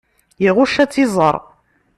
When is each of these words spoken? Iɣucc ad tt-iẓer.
Iɣucc 0.47 0.75
ad 0.83 0.89
tt-iẓer. 0.89 1.35